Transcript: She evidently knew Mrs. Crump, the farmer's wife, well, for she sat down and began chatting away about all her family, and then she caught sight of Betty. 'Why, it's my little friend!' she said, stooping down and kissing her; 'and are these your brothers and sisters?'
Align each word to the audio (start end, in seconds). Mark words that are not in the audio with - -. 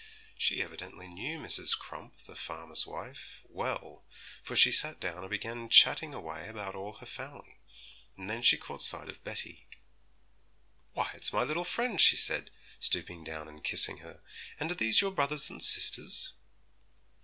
She 0.35 0.63
evidently 0.63 1.07
knew 1.07 1.37
Mrs. 1.37 1.77
Crump, 1.77 2.17
the 2.25 2.35
farmer's 2.35 2.87
wife, 2.87 3.41
well, 3.43 4.03
for 4.41 4.55
she 4.55 4.71
sat 4.71 4.99
down 4.99 5.19
and 5.19 5.29
began 5.29 5.69
chatting 5.69 6.11
away 6.11 6.47
about 6.49 6.73
all 6.73 6.93
her 6.93 7.05
family, 7.05 7.59
and 8.17 8.27
then 8.27 8.41
she 8.41 8.57
caught 8.57 8.81
sight 8.81 9.09
of 9.09 9.23
Betty. 9.23 9.67
'Why, 10.93 11.11
it's 11.13 11.31
my 11.31 11.43
little 11.43 11.63
friend!' 11.63 12.01
she 12.01 12.15
said, 12.15 12.49
stooping 12.79 13.23
down 13.23 13.47
and 13.47 13.63
kissing 13.63 13.97
her; 13.99 14.21
'and 14.59 14.71
are 14.71 14.73
these 14.73 15.01
your 15.01 15.11
brothers 15.11 15.51
and 15.51 15.61
sisters?' 15.61 16.33